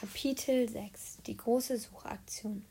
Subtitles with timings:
[0.00, 2.64] Kapitel 6 Die große Suchaktion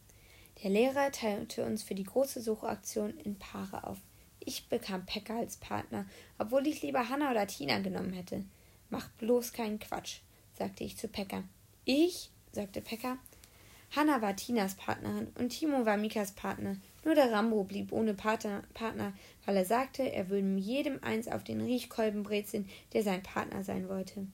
[0.64, 4.00] Der Lehrer teilte uns für die große Suchaktion in Paare auf.
[4.40, 6.08] Ich bekam Pekka als Partner,
[6.40, 8.46] obwohl ich lieber Hanna oder Tina genommen hätte.
[8.90, 10.22] Mach bloß keinen Quatsch,
[10.58, 11.44] sagte ich zu Pekka.
[11.86, 12.32] Ich?
[12.52, 13.20] sagte Pekka.
[13.96, 16.78] Hanna war Tinas Partnerin und Timo war Mikas Partner.
[17.06, 19.14] Nur der Rambo blieb ohne Partner, Partner,
[19.46, 23.88] weil er sagte, er würde jedem eins auf den Riechkolben brezeln, der sein Partner sein
[23.88, 24.26] wollte.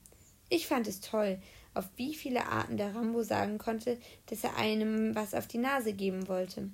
[0.48, 1.42] Ich fand es toll,
[1.76, 3.98] auf wie viele Arten der Rambo sagen konnte,
[4.28, 6.70] dass er einem was auf die Nase geben wollte.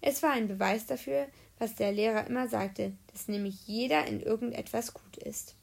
[0.00, 1.26] Es war ein Beweis dafür,
[1.58, 5.54] was der Lehrer immer sagte, dass nämlich jeder in irgendetwas gut ist.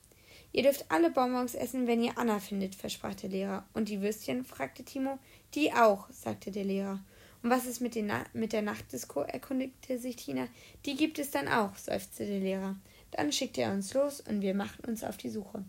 [0.54, 3.66] Ihr dürft alle Bonbons essen, wenn ihr Anna findet, versprach der Lehrer.
[3.74, 4.44] Und die Würstchen?
[4.44, 5.18] fragte Timo.
[5.54, 7.00] Die auch, sagte der Lehrer.
[7.42, 9.22] Und was ist mit, Na mit der Nachtdisco?
[9.22, 10.48] erkundigte sich Tina.
[10.86, 12.76] Die gibt es dann auch, seufzte der Lehrer.
[13.12, 15.64] Dann schickte er uns los und wir machten uns auf die Suche.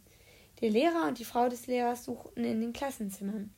[0.63, 3.53] Der Lehrer und die Frau des Lehrers suchten in den Klassenzimmern.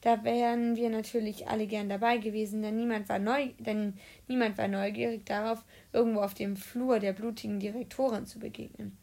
[0.00, 4.66] Da wären wir natürlich alle gern dabei gewesen, denn niemand war, neu, denn niemand war
[4.66, 8.96] neugierig darauf, irgendwo auf dem Flur der blutigen Direktorin zu begegnen.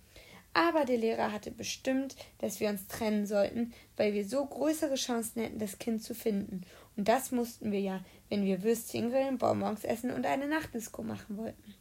[0.55, 5.43] Aber der Lehrer hatte bestimmt, dass wir uns trennen sollten, weil wir so größere Chancen
[5.43, 6.61] hätten, das Kind zu finden.
[6.97, 11.37] Und das mussten wir ja, wenn wir Würstchen grillen, Bonbons essen und eine Nachtdisco machen
[11.37, 11.75] wollten.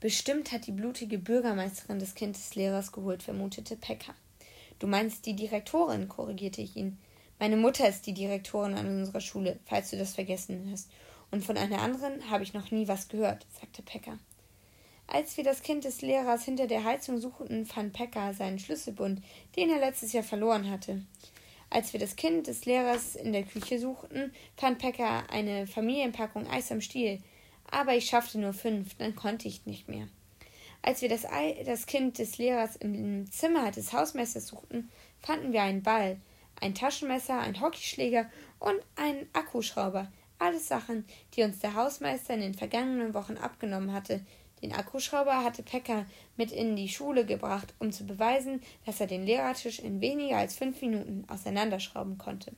[0.00, 4.14] Bestimmt hat die blutige Bürgermeisterin das Kind des Lehrers geholt, vermutete Pekka.
[4.78, 6.98] Du meinst die Direktorin, korrigierte ich ihn.
[7.38, 10.90] Meine Mutter ist die Direktorin an unserer Schule, falls du das vergessen hast.
[11.30, 14.18] Und von einer anderen habe ich noch nie was gehört, sagte Pekka.
[15.06, 19.22] Als wir das Kind des Lehrers hinter der Heizung suchten, fand Pekka seinen Schlüsselbund,
[19.56, 21.02] den er letztes Jahr verloren hatte.
[21.70, 26.72] Als wir das Kind des Lehrers in der Küche suchten, fand Pekka eine Familienpackung Eis
[26.72, 27.20] am Stiel.
[27.70, 30.08] Aber ich schaffte nur fünf, dann konnte ich nicht mehr.
[30.82, 35.62] Als wir das, Ei, das Kind des Lehrers im Zimmer des Hausmeisters suchten, fanden wir
[35.62, 36.18] einen Ball,
[36.60, 40.10] ein Taschenmesser, einen Hockeyschläger und einen Akkuschrauber.
[40.38, 41.04] Alles Sachen,
[41.34, 44.20] die uns der Hausmeister in den vergangenen Wochen abgenommen hatte.
[44.62, 49.24] Den Akkuschrauber hatte Pekka mit in die Schule gebracht, um zu beweisen, dass er den
[49.24, 52.52] Lehrertisch in weniger als fünf Minuten auseinanderschrauben konnte.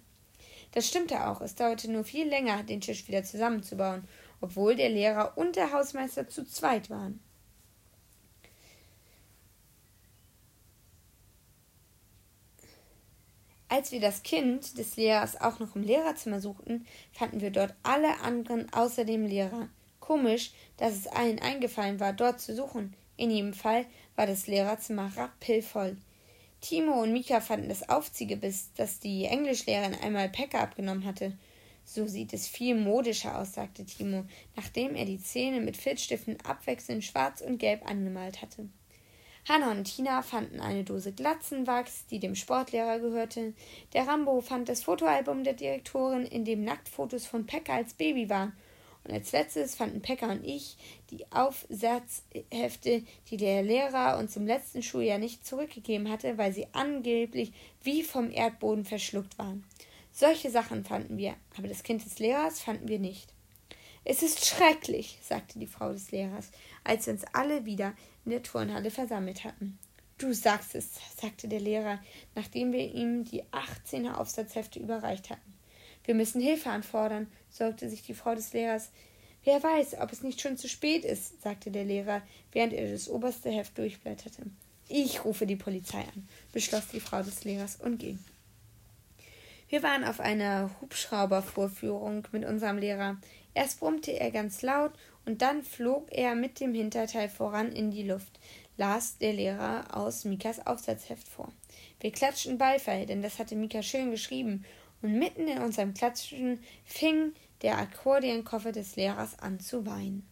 [0.72, 4.06] Das stimmte auch, es dauerte nur viel länger, den Tisch wieder zusammenzubauen,
[4.40, 7.20] obwohl der Lehrer und der Hausmeister zu zweit waren.
[13.72, 18.18] Als wir das Kind des Lehrers auch noch im Lehrerzimmer suchten, fanden wir dort alle
[18.18, 19.68] anderen außer dem Lehrer.
[20.00, 22.94] Komisch, dass es allen eingefallen war, dort zu suchen.
[23.16, 23.86] In jedem Fall
[24.16, 25.96] war das Lehrerzimmer rappelvoll.
[26.60, 31.38] Timo und Mika fanden das Aufziegebiss, das die Englischlehrerin einmal Pekka abgenommen hatte.
[31.84, 34.24] So sieht es viel modischer aus, sagte Timo,
[34.56, 38.68] nachdem er die Zähne mit Filzstiften abwechselnd schwarz und gelb angemalt hatte.
[39.48, 43.54] Hanna und Tina fanden eine Dose Glatzenwachs, die dem Sportlehrer gehörte.
[43.94, 48.52] Der Rambo fand das Fotoalbum der Direktorin, in dem Nacktfotos von Pekka als Baby waren.
[49.02, 50.76] Und als letztes fanden Pekka und ich
[51.10, 57.52] die Aufsatzhefte, die der Lehrer uns im letzten Schuljahr nicht zurückgegeben hatte, weil sie angeblich
[57.82, 59.64] wie vom Erdboden verschluckt waren.
[60.12, 63.32] Solche Sachen fanden wir, aber das Kind des Lehrers fanden wir nicht.
[64.04, 66.50] Es ist schrecklich, sagte die Frau des Lehrers,
[66.84, 67.94] als wir uns alle wieder
[68.24, 69.78] in der Turnhalle versammelt hatten.
[70.18, 70.90] Du sagst es,
[71.20, 71.98] sagte der Lehrer,
[72.34, 75.54] nachdem wir ihm die 18er Aufsatzhefte überreicht hatten.
[76.04, 78.90] Wir müssen Hilfe anfordern, sorgte sich die Frau des Lehrers.
[79.44, 82.22] Wer weiß, ob es nicht schon zu spät ist, sagte der Lehrer,
[82.52, 84.42] während er das oberste Heft durchblätterte.
[84.88, 88.18] Ich rufe die Polizei an, beschloss die Frau des Lehrers und ging.
[89.70, 93.18] Wir waren auf einer Hubschraubervorführung mit unserem Lehrer.
[93.54, 94.90] Erst brummte er ganz laut
[95.24, 98.40] und dann flog er mit dem Hinterteil voran in die Luft,
[98.76, 101.52] las der Lehrer aus Mikas Aufsatzheft vor.
[102.00, 104.64] Wir klatschten Beifall, denn das hatte Mika schön geschrieben,
[105.02, 107.32] und mitten in unserem Klatschen fing
[107.62, 110.30] der Akkordeonkoffer des Lehrers an zu weinen.